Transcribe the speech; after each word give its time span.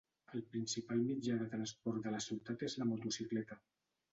El 0.37 0.43
principal 0.53 1.03
mitjà 1.09 1.35
de 1.41 1.47
transport 1.51 2.07
de 2.07 2.15
la 2.17 2.23
ciutat 2.29 2.67
és 2.71 2.79
la 2.81 2.89
motocicleta. 2.95 3.63